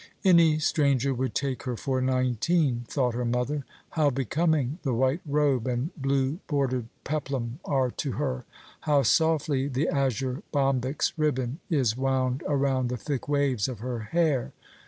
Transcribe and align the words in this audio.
"Any 0.25 0.57
stranger 0.57 1.13
would 1.13 1.35
take 1.35 1.61
her 1.61 1.77
for 1.77 2.01
nineteen," 2.01 2.85
thought 2.87 3.13
her 3.13 3.23
mother. 3.23 3.65
"How 3.91 4.09
becoming 4.09 4.79
the 4.81 4.95
white 4.95 5.21
robe 5.27 5.67
and 5.67 5.93
blue 5.95 6.39
bordered 6.47 6.87
peplum 7.03 7.59
are 7.65 7.91
to 7.91 8.13
her; 8.13 8.43
how 8.89 9.03
softly 9.03 9.67
the 9.67 9.87
azure 9.87 10.41
bombyx 10.51 11.13
ribbon 11.19 11.59
is 11.69 11.95
wound 11.95 12.41
around 12.47 12.87
the 12.89 12.97
thick 12.97 13.27
waves 13.27 13.67
of 13.67 13.77
her 13.77 13.99
hair! 14.09 14.53